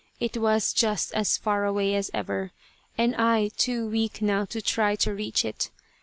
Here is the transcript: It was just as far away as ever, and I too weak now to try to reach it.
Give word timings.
It 0.19 0.35
was 0.37 0.73
just 0.73 1.13
as 1.13 1.37
far 1.37 1.63
away 1.63 1.93
as 1.93 2.09
ever, 2.11 2.53
and 2.97 3.15
I 3.17 3.49
too 3.49 3.85
weak 3.87 4.19
now 4.19 4.45
to 4.45 4.59
try 4.59 4.95
to 4.95 5.13
reach 5.13 5.45
it. 5.45 5.69